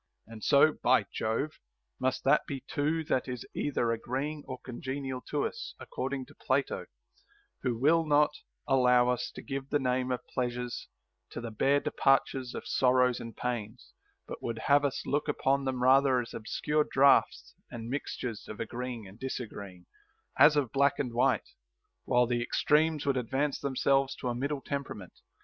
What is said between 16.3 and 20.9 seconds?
obscure draughts and mixtures of agreeing and disagreeing, as of